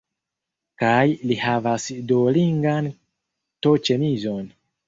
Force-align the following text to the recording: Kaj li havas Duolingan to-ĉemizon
Kaj 0.83 1.03
li 1.31 1.37
havas 1.43 1.85
Duolingan 2.13 2.91
to-ĉemizon 3.67 4.53